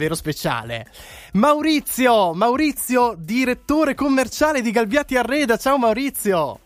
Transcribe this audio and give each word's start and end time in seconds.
davvero 0.00 0.14
speciale. 0.14 0.86
Maurizio, 1.34 2.32
Maurizio, 2.32 3.14
direttore 3.18 3.94
commerciale 3.94 4.62
di 4.62 4.70
Galbiati 4.70 5.16
Arreda. 5.16 5.58
Ciao 5.58 5.76
Maurizio. 5.76 6.58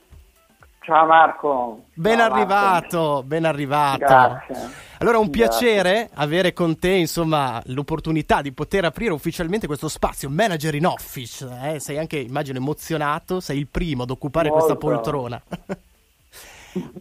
Ciao 0.83 1.07
Marco. 1.07 1.85
Ben 1.95 2.19
Ciao 2.19 2.33
arrivato, 2.33 2.99
Marco. 2.99 3.23
ben 3.25 3.45
arrivato. 3.45 3.99
Grazie. 3.99 4.71
Allora, 4.99 5.19
un 5.19 5.31
Grazie. 5.31 5.49
piacere 5.49 6.11
avere 6.15 6.53
con 6.53 6.79
te, 6.79 6.91
insomma, 6.91 7.61
l'opportunità 7.67 8.41
di 8.43 8.53
poter 8.53 8.85
aprire 8.85 9.13
ufficialmente 9.13 9.67
questo 9.67 9.89
spazio 9.89 10.31
manager 10.31 10.75
in 10.75 10.87
office. 10.87 11.49
eh? 11.63 11.81
Sei 11.81 11.99
anche, 11.99 12.19
immagino, 12.19 12.59
emozionato, 12.59 13.41
sei 13.41 13.59
il 13.59 13.67
primo 13.67 14.05
ad 14.05 14.11
occupare 14.11 14.51
questa 14.51 14.75
Molto. 14.75 14.87
poltrona. 14.87 15.43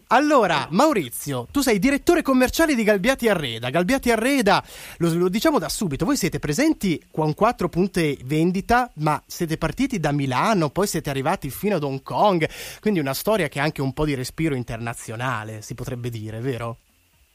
Allora, 0.07 0.67
Maurizio, 0.69 1.47
tu 1.51 1.61
sei 1.61 1.79
direttore 1.79 2.21
commerciale 2.21 2.75
di 2.75 2.83
Galbiati 2.83 3.27
Arreda. 3.27 3.69
Galbiati 3.69 4.11
Arreda, 4.11 4.63
lo, 4.97 5.13
lo 5.13 5.29
diciamo 5.29 5.59
da 5.59 5.69
subito, 5.69 6.05
voi 6.05 6.17
siete 6.17 6.39
presenti 6.39 7.01
con 7.11 7.33
quattro 7.33 7.69
punti 7.69 8.17
vendita, 8.25 8.89
ma 8.95 9.21
siete 9.25 9.57
partiti 9.57 9.99
da 9.99 10.11
Milano, 10.11 10.69
poi 10.69 10.87
siete 10.87 11.09
arrivati 11.09 11.49
fino 11.49 11.75
ad 11.75 11.83
Hong 11.83 12.03
Kong, 12.03 12.47
quindi 12.79 12.99
una 12.99 13.13
storia 13.13 13.47
che 13.47 13.59
ha 13.59 13.63
anche 13.63 13.81
un 13.81 13.93
po' 13.93 14.05
di 14.05 14.13
respiro 14.13 14.55
internazionale, 14.55 15.61
si 15.61 15.73
potrebbe 15.73 16.09
dire, 16.09 16.39
vero? 16.39 16.77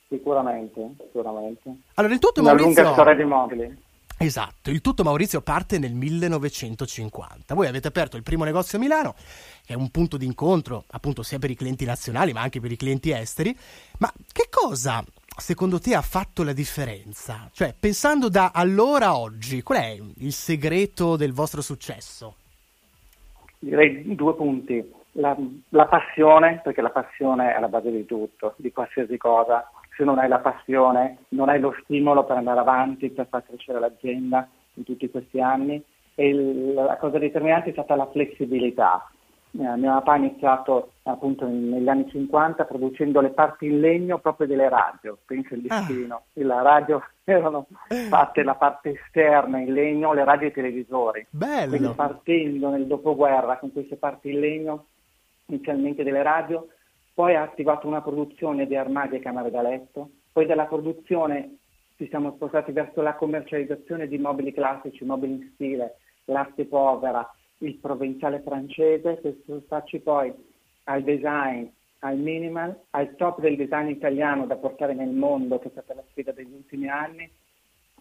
Sicuramente, 0.08 0.94
sicuramente. 1.02 1.74
Allora, 1.94 2.14
il 2.14 2.20
tutto 2.20 2.40
Una 2.40 2.54
Maurizio... 2.54 2.82
lunga 2.82 2.92
storia 2.94 3.14
di 3.14 3.24
mobili. 3.24 3.86
Esatto, 4.20 4.70
il 4.70 4.80
tutto 4.80 5.04
Maurizio 5.04 5.40
parte 5.42 5.78
nel 5.78 5.92
1950. 5.92 7.54
Voi 7.54 7.68
avete 7.68 7.86
aperto 7.86 8.16
il 8.16 8.24
primo 8.24 8.42
negozio 8.42 8.76
a 8.76 8.80
Milano, 8.80 9.14
che 9.64 9.74
è 9.74 9.76
un 9.76 9.90
punto 9.90 10.16
di 10.16 10.26
incontro 10.26 10.82
appunto 10.90 11.22
sia 11.22 11.38
per 11.38 11.50
i 11.50 11.54
clienti 11.54 11.84
nazionali 11.84 12.32
ma 12.32 12.40
anche 12.40 12.58
per 12.58 12.72
i 12.72 12.76
clienti 12.76 13.12
esteri. 13.12 13.56
Ma 13.98 14.12
che 14.32 14.48
cosa 14.50 15.04
secondo 15.36 15.78
te 15.78 15.94
ha 15.94 16.02
fatto 16.02 16.42
la 16.42 16.52
differenza? 16.52 17.48
Cioè, 17.52 17.72
pensando 17.78 18.28
da 18.28 18.50
allora 18.52 19.06
a 19.06 19.18
oggi, 19.18 19.62
qual 19.62 19.78
è 19.78 19.96
il 20.16 20.32
segreto 20.32 21.14
del 21.14 21.32
vostro 21.32 21.60
successo? 21.60 22.34
Direi 23.60 24.16
due 24.16 24.34
punti. 24.34 24.96
La, 25.12 25.36
la 25.70 25.86
passione, 25.86 26.60
perché 26.62 26.80
la 26.80 26.90
passione 26.90 27.54
è 27.54 27.60
la 27.60 27.68
base 27.68 27.90
di 27.92 28.04
tutto, 28.04 28.54
di 28.56 28.72
qualsiasi 28.72 29.16
cosa. 29.16 29.70
Se 29.98 30.04
non 30.04 30.18
hai 30.20 30.28
la 30.28 30.38
passione, 30.38 31.18
non 31.30 31.48
hai 31.48 31.58
lo 31.58 31.74
stimolo 31.82 32.22
per 32.24 32.36
andare 32.36 32.60
avanti, 32.60 33.10
per 33.10 33.26
far 33.28 33.42
crescere 33.44 33.80
l'azienda 33.80 34.48
in 34.74 34.84
tutti 34.84 35.10
questi 35.10 35.40
anni. 35.40 35.82
E 36.14 36.28
il- 36.28 36.72
la 36.72 36.96
cosa 36.98 37.18
determinante 37.18 37.70
è 37.70 37.72
stata 37.72 37.96
la 37.96 38.06
flessibilità. 38.06 39.10
Eh, 39.50 39.76
mio 39.76 39.90
papà 39.94 40.12
ha 40.12 40.16
iniziato 40.16 40.92
appunto 41.02 41.46
in- 41.46 41.70
negli 41.70 41.88
anni 41.88 42.08
50 42.10 42.64
producendo 42.64 43.20
le 43.20 43.30
parti 43.30 43.66
in 43.66 43.80
legno 43.80 44.18
proprio 44.18 44.46
delle 44.46 44.68
radio, 44.68 45.18
penso 45.26 45.54
il 45.54 45.64
Ah. 45.68 45.78
destino. 45.78 46.22
La 46.34 46.62
radio 46.62 47.02
erano 47.24 47.66
fatte 48.08 48.44
la 48.44 48.54
parte 48.54 48.90
esterna 48.90 49.58
in 49.58 49.72
legno, 49.72 50.12
le 50.12 50.22
radio 50.22 50.46
e 50.46 50.50
i 50.50 50.52
televisori. 50.52 51.26
Quindi 51.36 51.78
Bello! 51.78 51.94
partendo 51.94 52.68
nel 52.70 52.86
dopoguerra 52.86 53.56
con 53.58 53.72
queste 53.72 53.96
parti 53.96 54.30
in 54.30 54.38
legno, 54.38 54.84
inizialmente 55.46 56.04
delle 56.04 56.22
radio, 56.22 56.68
poi 57.18 57.34
ha 57.34 57.42
attivato 57.42 57.88
una 57.88 58.00
produzione 58.00 58.64
di 58.68 58.76
armadi 58.76 59.16
e 59.16 59.18
camere 59.18 59.50
da 59.50 59.60
letto, 59.60 60.10
poi 60.30 60.46
dalla 60.46 60.66
produzione 60.66 61.56
ci 61.96 62.06
siamo 62.06 62.30
spostati 62.36 62.70
verso 62.70 63.02
la 63.02 63.16
commercializzazione 63.16 64.06
di 64.06 64.18
mobili 64.18 64.52
classici, 64.52 65.04
mobili 65.04 65.32
in 65.32 65.50
stile, 65.54 65.96
l'arte 66.26 66.64
povera, 66.66 67.28
il 67.58 67.74
provinciale 67.78 68.38
francese, 68.38 69.14
per 69.14 69.36
spostarci 69.42 69.98
poi 69.98 70.32
al 70.84 71.02
design, 71.02 71.64
al 71.98 72.18
minimal, 72.18 72.82
al 72.90 73.16
top 73.16 73.40
del 73.40 73.56
design 73.56 73.88
italiano 73.88 74.46
da 74.46 74.54
portare 74.54 74.94
nel 74.94 75.10
mondo, 75.10 75.58
che 75.58 75.66
è 75.66 75.70
stata 75.72 75.94
la 75.94 76.04
sfida 76.10 76.30
degli 76.30 76.52
ultimi 76.52 76.88
anni, 76.88 77.28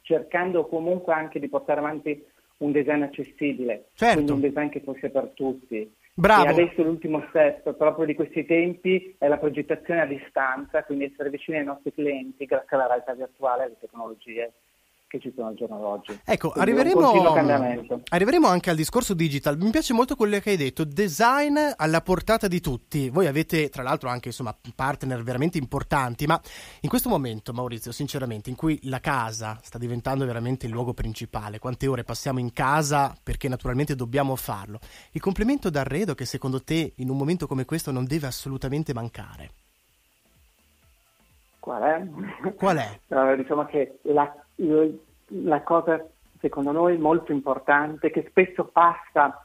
cercando 0.04 0.68
comunque 0.68 1.14
anche 1.14 1.40
di 1.40 1.50
portare 1.50 1.80
avanti 1.80 2.24
un 2.58 2.72
design 2.72 3.02
accessibile, 3.02 3.88
Certo. 3.96 4.14
quindi 4.14 4.32
un 4.32 4.42
design 4.42 4.70
che 4.70 4.82
fosse 4.82 5.10
per 5.10 5.32
tutti. 5.34 5.92
Bravo! 6.20 6.46
E 6.46 6.50
adesso 6.50 6.82
l'ultimo 6.82 7.24
step 7.30 7.76
proprio 7.76 8.08
di 8.08 8.16
questi 8.16 8.44
tempi 8.44 9.16
è 9.20 9.28
la 9.28 9.38
progettazione 9.38 10.02
a 10.02 10.08
distanza, 10.08 10.84
quindi 10.84 11.06
essere 11.06 11.30
vicini 11.30 11.60
ai 11.60 11.66
nostri 11.66 11.94
clienti 11.94 12.46
grazie 12.46 12.76
alla 12.76 12.88
realtà 12.88 13.14
virtuale 13.14 13.62
e 13.62 13.66
alle 13.68 13.78
tecnologie 13.80 14.54
che 15.08 15.20
ci 15.20 15.32
sono 15.34 15.48
al 15.48 15.56
giorno 15.56 15.80
d'oggi. 15.80 16.20
Ecco, 16.24 16.52
arriveremo, 16.52 17.34
arriveremo 18.10 18.48
anche 18.48 18.70
al 18.70 18.76
discorso 18.76 19.14
digital. 19.14 19.58
Mi 19.58 19.70
piace 19.70 19.94
molto 19.94 20.16
quello 20.16 20.38
che 20.40 20.52
hai 20.52 20.58
detto, 20.58 20.84
design 20.84 21.58
alla 21.76 22.02
portata 22.02 22.48
di 22.48 22.60
tutti. 22.60 23.10
Voi 23.10 23.28
avete, 23.28 23.70
tra 23.70 23.84
l'altro, 23.84 24.10
anche 24.10 24.28
insomma, 24.28 24.56
partner 24.76 25.24
veramente 25.24 25.58
importanti, 25.58 26.26
ma 26.26 26.40
in 26.82 26.90
questo 26.90 27.08
momento, 27.10 27.54
Maurizio, 27.54 27.92
sinceramente, 27.92 28.50
in 28.50 28.56
cui 28.56 28.80
la 28.84 29.00
casa 29.00 29.58
sta 29.64 29.78
diventando 29.78 30.26
veramente 30.26 30.66
il 30.66 30.72
luogo 30.74 30.94
principale, 30.94 31.60
quante 31.60 31.88
ore 31.88 32.04
passiamo 32.04 32.40
in 32.40 32.52
casa 32.52 33.16
perché 33.24 33.48
naturalmente 33.48 33.96
dobbiamo 33.96 34.36
farlo, 34.36 34.80
il 35.12 35.22
complemento 35.22 35.70
d'arredo 35.70 36.16
che 36.16 36.26
secondo 36.26 36.62
te 36.62 36.94
in 36.98 37.10
un 37.10 37.18
momento 37.18 37.48
come 37.48 37.66
questo 37.66 37.92
non 37.92 38.06
deve 38.06 38.28
assolutamente 38.28 38.94
mancare. 38.94 39.52
Qual 41.68 41.82
è? 41.82 42.52
Qual 42.56 42.78
è? 42.78 43.00
Eh, 43.14 43.36
diciamo 43.36 43.66
che 43.66 44.00
la, 44.04 44.34
la 45.26 45.62
cosa 45.64 46.02
secondo 46.40 46.72
noi 46.72 46.98
molto 46.98 47.34
importante 47.34 48.10
che 48.10 48.26
spesso 48.30 48.64
passa 48.66 49.44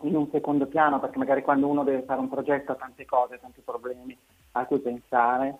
in 0.00 0.16
un 0.16 0.28
secondo 0.32 0.66
piano 0.66 0.98
perché 0.98 1.18
magari 1.18 1.42
quando 1.42 1.68
uno 1.68 1.84
deve 1.84 2.02
fare 2.02 2.18
un 2.18 2.28
progetto 2.28 2.72
ha 2.72 2.74
tante 2.74 3.04
cose, 3.04 3.38
tanti 3.40 3.60
problemi 3.60 4.16
a 4.52 4.64
cui 4.64 4.80
pensare 4.80 5.58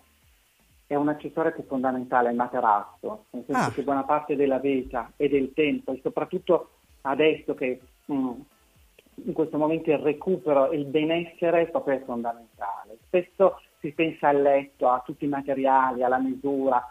è 0.85 0.95
un 0.95 1.07
accessorio 1.07 1.53
che 1.53 1.61
è 1.61 1.65
fondamentale, 1.65 2.29
il 2.29 2.35
materasso, 2.35 3.25
nel 3.29 3.45
senso 3.45 3.69
Ah. 3.69 3.71
che 3.71 3.81
buona 3.83 4.03
parte 4.03 4.35
della 4.35 4.59
vita 4.59 5.13
e 5.15 5.29
del 5.29 5.53
tempo 5.53 5.93
e 5.93 5.99
soprattutto 6.03 6.71
adesso 7.03 7.53
che 7.53 7.79
mm, 8.11 8.31
in 9.23 9.33
questo 9.33 9.57
momento 9.57 9.91
il 9.91 9.99
recupero 9.99 10.71
e 10.71 10.77
il 10.77 10.85
benessere 10.85 11.67
proprio 11.67 11.95
è 11.95 12.03
fondamentale. 12.03 12.97
Spesso 13.05 13.61
si 13.85 13.91
pensa 13.91 14.29
al 14.29 14.41
letto, 14.41 14.89
a 14.89 15.03
tutti 15.05 15.25
i 15.25 15.27
materiali, 15.29 16.03
alla 16.03 16.17
misura, 16.17 16.83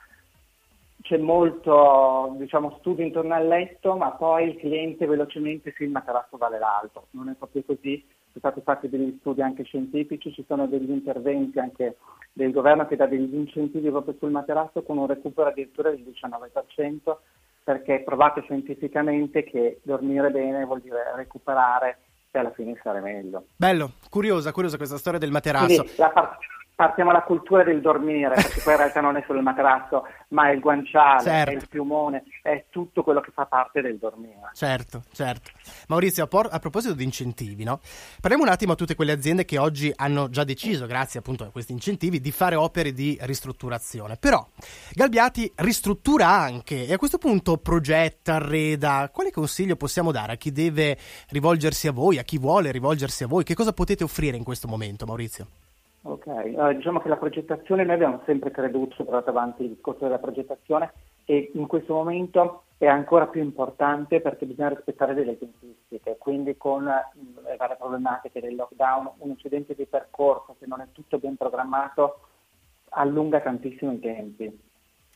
c'è 1.02 1.18
molto 1.18 2.34
diciamo, 2.38 2.76
studio 2.78 3.04
intorno 3.04 3.34
al 3.34 3.46
letto, 3.46 3.96
ma 3.96 4.12
poi 4.12 4.48
il 4.48 4.56
cliente 4.56 5.06
velocemente 5.06 5.74
il 5.76 5.90
materasso 5.90 6.36
vale 6.36 6.58
l'altro. 6.58 7.08
Non 7.10 7.28
è 7.28 7.34
proprio 7.34 7.64
così, 7.66 8.02
sono 8.32 8.38
stati 8.38 8.60
fatti 8.62 8.88
degli 8.88 9.16
studi 9.18 9.42
anche 9.42 9.64
scientifici, 9.64 10.32
ci 10.32 10.44
sono 10.46 10.66
degli 10.66 10.90
interventi 10.90 11.58
anche 11.58 11.96
del 12.32 12.52
governo 12.52 12.86
che 12.86 12.96
dà 12.96 13.06
degli 13.06 13.34
incentivi 13.34 13.90
proprio 13.90 14.14
sul 14.18 14.30
materasso 14.30 14.82
con 14.82 14.98
un 14.98 15.06
recupero 15.06 15.48
addirittura 15.48 15.90
del 15.90 16.00
19%, 16.00 17.16
perché 17.64 17.96
è 17.96 18.02
provato 18.02 18.40
scientificamente 18.42 19.42
che 19.42 19.80
dormire 19.82 20.30
bene 20.30 20.64
vuol 20.64 20.80
dire 20.80 21.12
recuperare 21.16 21.98
e 22.30 22.38
alla 22.38 22.52
fine 22.52 22.76
stare 22.80 23.00
meglio. 23.00 23.46
Bello, 23.56 23.92
curiosa, 24.10 24.52
curiosa 24.52 24.76
questa 24.76 24.96
storia 24.96 25.18
del 25.18 25.30
materasso. 25.30 25.82
Quindi 25.82 25.92
la 25.96 26.10
par- 26.10 26.38
partiamo 26.74 27.12
dalla 27.12 27.22
cultura 27.22 27.62
del 27.62 27.80
dormire, 27.80 28.34
perché 28.34 28.60
poi 28.60 28.72
in 28.72 28.78
realtà 28.78 29.00
non 29.00 29.16
è 29.16 29.22
solo 29.26 29.38
il 29.38 29.44
materasso, 29.44 30.06
ma 30.28 30.48
è 30.48 30.52
il 30.52 30.60
guanciale, 30.60 31.22
Certo. 31.22 31.50
è 31.50 31.54
il 31.54 31.68
piumone, 31.68 32.24
è 32.42 32.64
tutto 32.70 33.02
quello 33.02 33.20
che 33.20 33.30
fa 33.32 33.46
parte 33.46 33.80
del 33.80 33.96
dormire. 33.98 34.50
Certo, 34.54 35.02
certo. 35.12 35.50
Maurizio, 35.88 36.24
a, 36.24 36.26
por- 36.26 36.48
a 36.50 36.58
proposito 36.58 36.94
di 36.94 37.04
incentivi, 37.04 37.62
no? 37.64 37.80
Parliamo 38.20 38.44
un 38.44 38.50
attimo 38.50 38.72
a 38.72 38.76
tutte 38.76 38.94
quelle 38.94 39.12
aziende 39.12 39.44
che 39.44 39.58
oggi 39.58 39.92
hanno 39.94 40.28
già 40.30 40.42
deciso, 40.44 40.86
grazie 40.86 41.20
appunto 41.20 41.44
a 41.44 41.50
questi 41.50 41.72
incentivi, 41.72 42.20
di 42.20 42.32
fare 42.32 42.56
opere 42.56 42.92
di 42.92 43.16
ristrutturazione. 43.22 44.16
Però 44.16 44.44
Galbiati 44.92 45.52
ristruttura 45.56 46.28
anche 46.28 46.86
e 46.86 46.92
a 46.92 46.98
questo 46.98 47.18
punto 47.18 47.56
progetta, 47.58 48.34
arreda. 48.34 49.10
Quale 49.12 49.30
consiglio 49.30 49.76
possiamo 49.76 50.10
dare 50.10 50.32
a 50.32 50.36
chi 50.36 50.50
deve 50.50 50.96
rivolgersi 51.28 51.86
a 51.88 51.92
voi, 51.92 52.18
a 52.18 52.22
chi 52.22 52.38
vuole 52.38 52.72
rivolgersi 52.72 53.24
a 53.24 53.26
voi? 53.26 53.44
Che 53.44 53.54
cosa 53.54 53.72
potete 53.72 54.02
offrire 54.04 54.36
in 54.36 54.44
questo 54.44 54.66
momento, 54.66 55.06
Maurizio? 55.06 55.46
Ok, 56.06 56.26
eh, 56.26 56.76
diciamo 56.76 57.00
che 57.00 57.08
la 57.08 57.16
progettazione, 57.16 57.82
noi 57.82 57.94
abbiamo 57.94 58.20
sempre 58.26 58.50
creduto, 58.50 59.02
portato 59.04 59.30
avanti 59.30 59.62
il 59.62 59.70
discorso 59.70 60.04
della 60.04 60.18
progettazione 60.18 60.92
e 61.24 61.50
in 61.54 61.66
questo 61.66 61.94
momento 61.94 62.64
è 62.76 62.84
ancora 62.86 63.26
più 63.26 63.40
importante 63.40 64.20
perché 64.20 64.44
bisogna 64.44 64.68
rispettare 64.68 65.14
delle 65.14 65.38
tempistiche, 65.38 66.16
quindi 66.18 66.58
con 66.58 66.82
mh, 66.82 67.46
le 67.46 67.56
varie 67.56 67.76
problematiche 67.76 68.42
del 68.42 68.54
lockdown, 68.54 69.12
un 69.16 69.30
incidente 69.30 69.74
di 69.74 69.86
percorso 69.86 70.56
che 70.58 70.66
non 70.66 70.82
è 70.82 70.88
tutto 70.92 71.16
ben 71.18 71.36
programmato 71.36 72.18
allunga 72.90 73.40
tantissimo 73.40 73.92
i 73.92 74.00
tempi. 74.00 74.60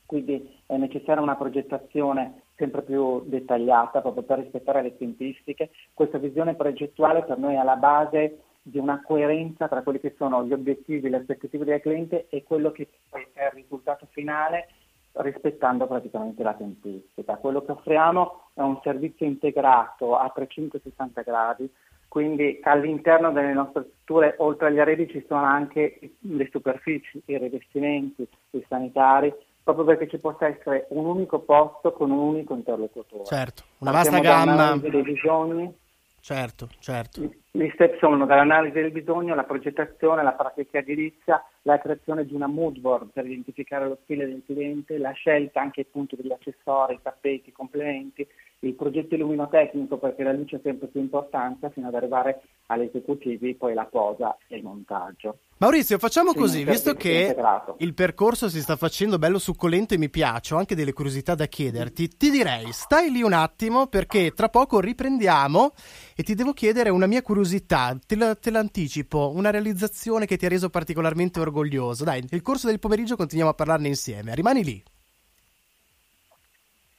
Quindi 0.06 0.62
è 0.64 0.78
necessaria 0.78 1.20
una 1.20 1.36
progettazione 1.36 2.44
sempre 2.54 2.80
più 2.80 3.24
dettagliata 3.26 4.00
proprio 4.00 4.22
per 4.22 4.38
rispettare 4.38 4.80
le 4.80 4.96
tempistiche. 4.96 5.68
Questa 5.92 6.16
visione 6.16 6.54
progettuale 6.54 7.24
per 7.24 7.36
noi 7.36 7.54
è 7.54 7.58
alla 7.58 7.76
base 7.76 8.44
di 8.68 8.78
una 8.78 9.02
coerenza 9.02 9.68
tra 9.68 9.82
quelli 9.82 10.00
che 10.00 10.14
sono 10.16 10.44
gli 10.44 10.52
obiettivi, 10.52 11.08
le 11.08 11.18
aspettative 11.18 11.64
del 11.64 11.80
cliente 11.80 12.26
e 12.28 12.42
quello 12.44 12.70
che 12.70 12.88
è 13.10 13.44
il 13.44 13.50
risultato 13.52 14.06
finale 14.10 14.68
rispettando 15.12 15.86
praticamente 15.86 16.42
la 16.42 16.54
tempistica. 16.54 17.36
Quello 17.36 17.62
che 17.64 17.72
offriamo 17.72 18.50
è 18.54 18.60
un 18.60 18.78
servizio 18.82 19.26
integrato 19.26 20.16
a 20.16 20.30
360 20.30 21.22
gradi, 21.22 21.72
quindi 22.06 22.60
all'interno 22.62 23.32
delle 23.32 23.52
nostre 23.52 23.82
strutture, 23.82 24.34
oltre 24.38 24.68
agli 24.68 24.78
arredi, 24.78 25.08
ci 25.08 25.24
sono 25.26 25.44
anche 25.44 25.98
le 26.20 26.48
superfici, 26.50 27.22
i 27.26 27.38
rivestimenti, 27.38 28.26
i 28.50 28.64
sanitari, 28.68 29.32
proprio 29.62 29.84
perché 29.84 30.08
ci 30.08 30.18
possa 30.18 30.46
essere 30.46 30.86
un 30.90 31.04
unico 31.04 31.40
posto 31.40 31.92
con 31.92 32.10
un 32.10 32.18
unico 32.18 32.54
interlocutore. 32.54 33.24
Certo, 33.24 33.62
una 33.78 33.92
vasta 33.92 34.18
gamma. 34.20 34.76
dei 34.76 35.02
bisogni. 35.02 35.74
Certo, 36.20 36.68
certo. 36.80 37.22
Gli 37.50 37.70
step 37.72 37.98
sono 37.98 38.26
dall'analisi 38.26 38.74
del 38.74 38.90
bisogno, 38.90 39.34
la 39.34 39.44
progettazione, 39.44 40.22
la 40.22 40.32
pratica 40.32 40.78
edilizia, 40.78 41.42
la 41.62 41.78
creazione 41.78 42.26
di 42.26 42.34
una 42.34 42.46
mood 42.46 42.78
board 42.78 43.10
per 43.12 43.24
identificare 43.24 43.86
lo 43.86 43.98
stile 44.02 44.26
del 44.26 44.42
cliente, 44.44 44.98
la 44.98 45.12
scelta 45.12 45.60
anche 45.60 45.82
appunto 45.82 46.16
degli 46.16 46.32
accessori, 46.32 46.98
tappeti, 47.02 47.52
complementi, 47.52 48.26
il 48.60 48.74
progetto 48.74 49.14
illuminotecnico 49.14 49.98
perché 49.98 50.24
la 50.24 50.32
luce 50.32 50.56
ha 50.56 50.60
sempre 50.62 50.88
più 50.88 51.00
importanza 51.00 51.70
fino 51.70 51.88
ad 51.88 51.94
arrivare 51.94 52.42
agli 52.66 52.82
esecutivi, 52.82 53.54
poi 53.54 53.72
la 53.72 53.84
posa 53.84 54.36
e 54.48 54.56
il 54.56 54.64
montaggio. 54.64 55.38
Maurizio, 55.58 55.98
facciamo 55.98 56.32
sì, 56.32 56.38
così, 56.38 56.64
visto 56.64 56.94
che 56.94 57.20
integrato. 57.20 57.76
il 57.78 57.94
percorso 57.94 58.48
si 58.48 58.60
sta 58.60 58.76
facendo 58.76 59.18
bello 59.18 59.38
succolento 59.38 59.94
e 59.94 59.98
mi 59.98 60.08
piace, 60.10 60.54
ho 60.54 60.58
anche 60.58 60.74
delle 60.74 60.92
curiosità 60.92 61.34
da 61.34 61.46
chiederti, 61.46 62.08
ti 62.16 62.30
direi 62.30 62.72
stai 62.72 63.10
lì 63.10 63.22
un 63.22 63.32
attimo 63.32 63.86
perché 63.86 64.32
tra 64.32 64.48
poco 64.48 64.80
riprendiamo 64.80 65.72
e 66.16 66.22
ti 66.22 66.34
devo 66.34 66.52
chiedere 66.52 66.90
una 66.90 67.06
mia 67.06 67.22
curiosità, 67.22 67.96
te, 68.06 68.16
la, 68.16 68.34
te 68.34 68.50
l'anticipo, 68.50 69.32
una 69.34 69.50
realizzazione 69.50 70.26
che 70.26 70.36
ti 70.36 70.46
ha 70.46 70.48
reso 70.48 70.68
particolarmente 70.68 71.40
orgoglioso. 71.40 72.04
Dai, 72.04 72.24
nel 72.28 72.42
corso 72.42 72.66
del 72.66 72.80
pomeriggio 72.80 73.16
continuiamo 73.16 73.52
a 73.52 73.54
parlarne 73.54 73.88
insieme, 73.88 74.34
rimani 74.34 74.64
lì. 74.64 74.82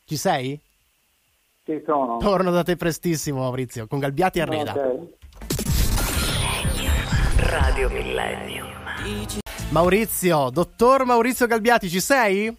Ci 0.06 0.15
sei? 0.15 0.59
Ci 1.69 1.83
sono. 1.86 2.18
Torno 2.18 2.50
da 2.50 2.63
te 2.63 2.75
prestissimo, 2.75 3.42
Maurizio, 3.42 3.86
con 3.86 4.00
Galbiati 4.00 4.39
Arreda. 4.39 4.71
Okay. 4.71 5.13
Radio 7.36 7.89
Millennium. 7.92 8.66
Maurizio, 9.69 10.50
dottor 10.50 11.06
Maurizio 11.06 11.45
Galbiati, 11.45 11.88
ci 11.88 12.00
sei? 12.00 12.51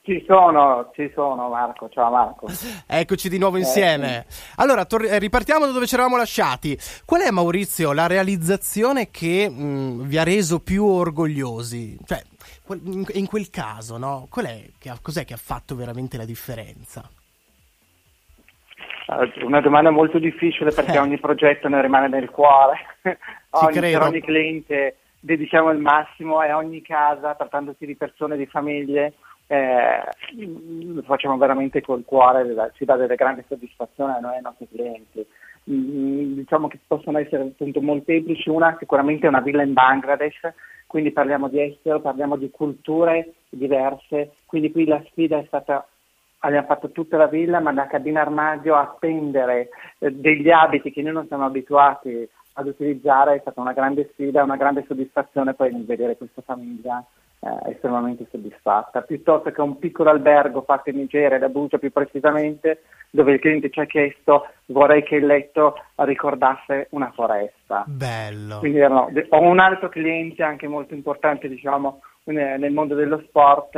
Ci 0.00 0.24
sono, 0.26 0.90
ci 0.94 1.12
sono 1.14 1.50
Marco, 1.50 1.90
ciao 1.90 2.10
Marco. 2.10 2.46
Eccoci 2.86 3.28
di 3.28 3.36
nuovo 3.36 3.58
insieme. 3.58 4.20
Eh, 4.20 4.34
Allora, 4.56 4.86
tor- 4.86 5.04
eh, 5.04 5.18
ripartiamo 5.18 5.66
da 5.66 5.72
dove 5.72 5.86
ci 5.86 5.92
eravamo 5.92 6.16
lasciati. 6.16 6.78
Qual 7.04 7.20
è 7.20 7.30
Maurizio 7.30 7.92
la 7.92 8.06
realizzazione 8.06 9.10
che 9.10 9.50
mh, 9.50 9.62
mm, 9.62 10.02
vi 10.04 10.16
ha 10.16 10.22
reso 10.22 10.60
più 10.60 10.86
orgogliosi? 10.86 11.98
Cioè, 12.06 12.22
in, 12.84 13.04
in 13.12 13.26
quel 13.26 13.50
caso, 13.50 13.98
no? 13.98 14.28
Qual 14.30 14.46
è, 14.46 14.64
che 14.78 14.88
ha, 14.88 14.98
cos'è 15.02 15.26
che 15.26 15.34
ha 15.34 15.38
fatto 15.38 15.74
veramente 15.74 16.16
la 16.16 16.24
differenza? 16.24 17.06
Una 19.42 19.60
domanda 19.60 19.90
molto 19.90 20.18
difficile 20.18 20.72
perché 20.72 20.94
eh. 20.94 20.98
ogni 20.98 21.18
progetto 21.18 21.68
ne 21.68 21.80
rimane 21.82 22.08
nel 22.08 22.30
cuore, 22.30 22.78
ogni, 23.50 23.80
per 23.80 24.02
ogni 24.02 24.20
cliente 24.20 24.96
dedichiamo 25.20 25.70
il 25.70 25.78
massimo 25.78 26.42
e 26.42 26.52
ogni 26.52 26.80
casa, 26.82 27.34
trattandosi 27.34 27.84
di 27.84 27.94
persone, 27.94 28.36
di 28.36 28.46
famiglie, 28.46 29.14
eh, 29.46 30.02
lo 30.36 31.02
facciamo 31.02 31.36
veramente 31.36 31.82
col 31.82 32.04
cuore, 32.04 32.72
ci 32.74 32.84
dà 32.84 32.96
delle 32.96 33.16
grandi 33.16 33.44
soddisfazioni 33.46 34.12
a 34.12 34.18
noi 34.18 34.34
e 34.34 34.36
ai 34.36 34.42
nostri 34.42 34.68
clienti. 34.68 35.26
Mm, 35.70 36.34
diciamo 36.34 36.68
che 36.68 36.78
possono 36.86 37.18
essere 37.18 37.42
appunto 37.42 37.82
molteplici, 37.82 38.48
una 38.48 38.76
sicuramente 38.78 39.26
è 39.26 39.28
una 39.28 39.40
villa 39.40 39.62
in 39.62 39.74
Bangladesh, 39.74 40.52
quindi 40.86 41.12
parliamo 41.12 41.48
di 41.48 41.60
estero, 41.60 42.00
parliamo 42.00 42.36
di 42.36 42.50
culture 42.50 43.34
diverse, 43.50 44.32
quindi 44.46 44.72
qui 44.72 44.86
la 44.86 45.02
sfida 45.10 45.38
è 45.38 45.44
stata 45.46 45.86
abbiamo 46.40 46.66
fatto 46.66 46.90
tutta 46.90 47.16
la 47.16 47.26
villa, 47.26 47.60
ma 47.60 47.72
da 47.72 47.86
cabina 47.86 48.20
armadio 48.20 48.74
a 48.74 48.82
appendere 48.82 49.70
eh, 49.98 50.10
degli 50.10 50.50
abiti 50.50 50.90
che 50.90 51.02
noi 51.02 51.12
non 51.12 51.26
siamo 51.26 51.44
abituati 51.44 52.28
ad 52.54 52.66
utilizzare 52.66 53.36
è 53.36 53.40
stata 53.40 53.60
una 53.60 53.72
grande 53.72 54.10
sfida, 54.12 54.42
una 54.42 54.56
grande 54.56 54.84
soddisfazione 54.86 55.54
poi 55.54 55.72
nel 55.72 55.84
vedere 55.84 56.16
questa 56.16 56.42
famiglia 56.42 57.04
eh, 57.40 57.70
estremamente 57.70 58.26
soddisfatta, 58.30 59.02
piuttosto 59.02 59.50
che 59.50 59.60
un 59.60 59.78
piccolo 59.78 60.10
albergo 60.10 60.62
fatto 60.62 60.90
in 60.90 60.96
Nigeria, 60.96 61.38
da 61.38 61.46
Abuja 61.46 61.78
più 61.78 61.90
precisamente, 61.90 62.82
dove 63.10 63.32
il 63.32 63.40
cliente 63.40 63.70
ci 63.70 63.80
ha 63.80 63.86
chiesto 63.86 64.48
vorrei 64.66 65.02
che 65.02 65.16
il 65.16 65.26
letto 65.26 65.74
ricordasse 65.96 66.88
una 66.90 67.10
foresta. 67.12 67.84
Bello. 67.86 68.58
Quindi 68.58 68.80
no, 68.80 69.10
ho 69.30 69.40
un 69.40 69.58
altro 69.58 69.88
cliente 69.88 70.42
anche 70.42 70.68
molto 70.68 70.94
importante, 70.94 71.48
diciamo, 71.48 72.00
nel 72.24 72.72
mondo 72.72 72.94
dello 72.94 73.22
sport, 73.26 73.76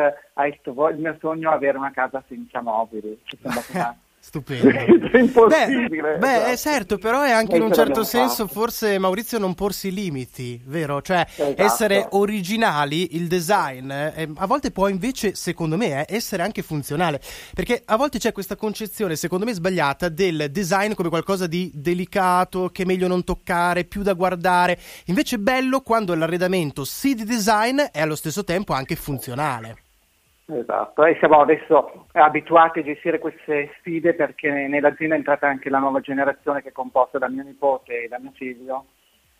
il 0.90 0.98
mio 0.98 1.16
sogno 1.20 1.50
è 1.50 1.54
avere 1.54 1.78
una 1.78 1.92
casa 1.92 2.22
senza 2.28 2.60
mobili. 2.60 3.20
Ci 3.24 3.38
sembra 3.40 3.62
Stupendo. 4.24 4.68
è 5.10 5.18
impossibile. 5.18 6.12
Beh, 6.12 6.18
beh 6.18 6.50
esatto. 6.52 6.76
certo, 6.76 6.98
però 6.98 7.22
è 7.22 7.32
anche 7.32 7.56
in 7.56 7.62
un 7.62 7.74
certo 7.74 8.04
senso 8.04 8.46
fatto. 8.46 8.60
forse 8.60 8.96
Maurizio 9.00 9.36
non 9.38 9.54
porsi 9.54 9.92
limiti, 9.92 10.62
vero? 10.64 11.02
Cioè 11.02 11.26
esatto. 11.28 11.60
essere 11.60 12.06
originali, 12.10 13.16
il 13.16 13.26
design 13.26 13.90
eh, 13.90 14.30
a 14.36 14.46
volte 14.46 14.70
può 14.70 14.86
invece, 14.86 15.34
secondo 15.34 15.76
me, 15.76 16.06
eh, 16.06 16.14
essere 16.14 16.44
anche 16.44 16.62
funzionale, 16.62 17.20
perché 17.52 17.82
a 17.84 17.96
volte 17.96 18.20
c'è 18.20 18.30
questa 18.30 18.54
concezione, 18.54 19.16
secondo 19.16 19.44
me 19.44 19.54
sbagliata, 19.54 20.08
del 20.08 20.52
design 20.52 20.92
come 20.92 21.08
qualcosa 21.08 21.48
di 21.48 21.72
delicato, 21.74 22.70
che 22.72 22.84
è 22.84 22.86
meglio 22.86 23.08
non 23.08 23.24
toccare, 23.24 23.84
più 23.86 24.02
da 24.02 24.12
guardare. 24.12 24.78
Invece 25.06 25.34
è 25.34 25.38
bello 25.40 25.80
quando 25.80 26.14
l'arredamento 26.14 26.84
sì 26.84 27.16
di 27.16 27.24
design 27.24 27.80
è 27.80 28.00
allo 28.00 28.14
stesso 28.14 28.44
tempo 28.44 28.72
anche 28.72 28.94
funzionale. 28.94 29.78
Esatto, 30.46 31.04
e 31.04 31.16
siamo 31.18 31.40
adesso 31.40 32.06
abituati 32.12 32.80
a 32.80 32.82
gestire 32.82 33.18
queste 33.18 33.72
sfide 33.78 34.14
perché 34.14 34.50
nell'azienda 34.50 35.14
è 35.14 35.18
entrata 35.18 35.46
anche 35.46 35.70
la 35.70 35.78
nuova 35.78 36.00
generazione 36.00 36.62
che 36.62 36.70
è 36.70 36.72
composta 36.72 37.18
da 37.18 37.28
mio 37.28 37.44
nipote 37.44 38.04
e 38.04 38.08
da 38.08 38.18
mio 38.18 38.32
figlio. 38.34 38.86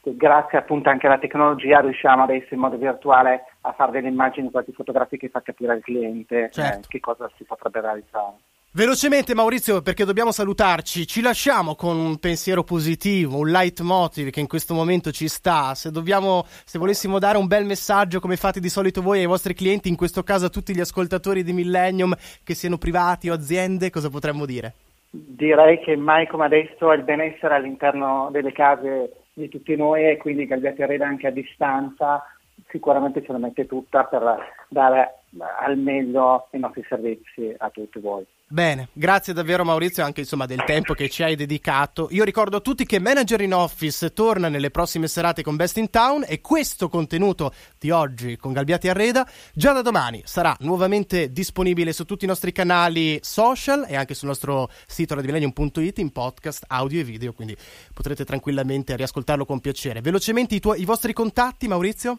Grazie 0.04 0.58
appunto 0.58 0.88
anche 0.88 1.06
alla 1.06 1.18
tecnologia 1.18 1.80
riusciamo 1.80 2.24
adesso 2.24 2.54
in 2.54 2.60
modo 2.60 2.76
virtuale 2.76 3.44
a 3.60 3.72
fare 3.72 3.92
delle 3.92 4.08
immagini 4.08 4.50
quasi 4.50 4.72
fotografiche 4.72 5.26
che 5.26 5.32
fa 5.32 5.42
capire 5.42 5.72
al 5.72 5.80
cliente 5.80 6.50
certo. 6.50 6.78
eh, 6.78 6.88
che 6.88 7.00
cosa 7.00 7.30
si 7.36 7.44
potrebbe 7.44 7.80
realizzare. 7.80 8.34
Velocemente 8.74 9.34
Maurizio, 9.34 9.82
perché 9.82 10.06
dobbiamo 10.06 10.30
salutarci, 10.30 11.06
ci 11.06 11.20
lasciamo 11.20 11.74
con 11.74 11.94
un 11.94 12.18
pensiero 12.18 12.62
positivo, 12.62 13.36
un 13.36 13.48
leitmotiv 13.48 14.30
che 14.30 14.40
in 14.40 14.46
questo 14.46 14.72
momento 14.72 15.10
ci 15.10 15.28
sta. 15.28 15.74
Se, 15.74 15.90
dobbiamo, 15.90 16.44
se 16.46 16.78
volessimo 16.78 17.18
dare 17.18 17.36
un 17.36 17.46
bel 17.46 17.66
messaggio 17.66 18.18
come 18.18 18.36
fate 18.36 18.60
di 18.60 18.70
solito 18.70 19.02
voi 19.02 19.18
ai 19.18 19.26
vostri 19.26 19.52
clienti, 19.52 19.90
in 19.90 19.96
questo 19.96 20.22
caso 20.22 20.46
a 20.46 20.48
tutti 20.48 20.74
gli 20.74 20.80
ascoltatori 20.80 21.42
di 21.42 21.52
Millennium, 21.52 22.14
che 22.42 22.54
siano 22.54 22.78
privati 22.78 23.28
o 23.28 23.34
aziende, 23.34 23.90
cosa 23.90 24.08
potremmo 24.08 24.46
dire? 24.46 24.72
Direi 25.10 25.78
che 25.80 25.94
mai 25.94 26.26
come 26.26 26.46
adesso 26.46 26.90
il 26.92 27.02
benessere 27.02 27.56
all'interno 27.56 28.30
delle 28.32 28.52
case 28.52 29.12
di 29.34 29.50
tutti 29.50 29.76
noi 29.76 30.08
e 30.08 30.16
quindi 30.16 30.46
Galbiati 30.46 30.80
Arena 30.80 31.06
anche 31.06 31.26
a 31.26 31.30
distanza 31.30 32.24
sicuramente 32.70 33.22
ce 33.22 33.32
la 33.32 33.38
mette 33.38 33.66
tutta 33.66 34.04
per 34.04 34.22
dare 34.68 35.21
al 35.38 35.78
meglio 35.78 36.48
i 36.52 36.58
nostri 36.58 36.84
servizi 36.88 37.54
a 37.56 37.70
tutti 37.70 37.98
voi. 37.98 38.24
Bene, 38.52 38.88
grazie 38.92 39.32
davvero 39.32 39.64
Maurizio 39.64 40.04
anche 40.04 40.20
insomma, 40.20 40.44
del 40.44 40.62
tempo 40.64 40.92
che 40.92 41.08
ci 41.08 41.22
hai 41.22 41.36
dedicato. 41.36 42.08
Io 42.10 42.22
ricordo 42.22 42.58
a 42.58 42.60
tutti 42.60 42.84
che 42.84 43.00
Manager 43.00 43.40
in 43.40 43.54
Office 43.54 44.12
torna 44.12 44.50
nelle 44.50 44.70
prossime 44.70 45.06
serate 45.06 45.42
con 45.42 45.56
Best 45.56 45.78
in 45.78 45.88
Town 45.88 46.22
e 46.28 46.42
questo 46.42 46.90
contenuto 46.90 47.52
di 47.78 47.90
oggi 47.90 48.36
con 48.36 48.52
Galbiati 48.52 48.90
Arreda 48.90 49.26
già 49.54 49.72
da 49.72 49.80
domani 49.80 50.20
sarà 50.24 50.54
nuovamente 50.60 51.32
disponibile 51.32 51.94
su 51.94 52.04
tutti 52.04 52.26
i 52.26 52.28
nostri 52.28 52.52
canali 52.52 53.18
social 53.22 53.86
e 53.88 53.96
anche 53.96 54.12
sul 54.12 54.28
nostro 54.28 54.68
sito 54.86 55.14
radiomillennium.it 55.14 55.98
in 55.98 56.12
podcast, 56.12 56.66
audio 56.68 57.00
e 57.00 57.04
video, 57.04 57.32
quindi 57.32 57.56
potrete 57.94 58.26
tranquillamente 58.26 58.96
riascoltarlo 58.96 59.46
con 59.46 59.60
piacere. 59.60 60.02
Velocemente 60.02 60.56
i, 60.56 60.60
tuoi, 60.60 60.82
i 60.82 60.84
vostri 60.84 61.14
contatti 61.14 61.68
Maurizio? 61.68 62.18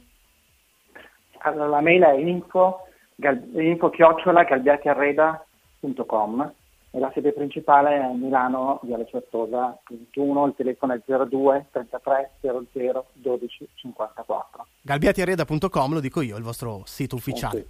Allora, 1.44 1.68
la 1.68 1.82
mail 1.82 2.02
è 2.02 2.14
info, 2.14 2.88
gal, 3.16 3.42
info 3.54 3.90
chiocciola 3.90 4.44
galbiatiarreda.com 4.44 5.52
www.milano.com 5.84 6.54
e 6.96 7.00
la 7.00 7.12
sede 7.12 7.34
principale 7.34 7.96
è 7.96 8.04
a 8.04 8.14
Milano, 8.14 8.80
Viale 8.84 9.08
Certosa 9.10 9.76
21, 9.90 10.46
il 10.46 10.54
telefono 10.56 10.94
è 10.94 11.02
02 11.04 11.66
33 11.72 12.32
00 12.72 13.06
12 13.14 13.68
54. 13.74 14.66
Galbiatiareda.com, 14.82 15.94
lo 15.94 16.00
dico 16.00 16.22
io, 16.22 16.38
il 16.38 16.44
vostro 16.44 16.84
sito 16.86 17.16
ufficiale. 17.16 17.66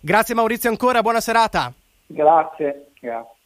Grazie 0.00 0.34
Maurizio 0.36 0.70
ancora, 0.70 1.02
buona 1.02 1.20
serata. 1.20 1.72
Grazie, 2.06 2.90
grazie. 3.00 3.37